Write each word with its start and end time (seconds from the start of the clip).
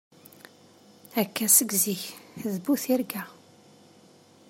Akka 1.21 1.47
seg 1.55 1.69
zik, 1.83 2.03
d 2.51 2.55
bu 2.63 2.73
tirga. 2.83 3.23